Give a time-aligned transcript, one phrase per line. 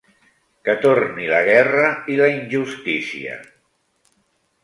[0.67, 3.35] Que torni la guerra i la injustícia.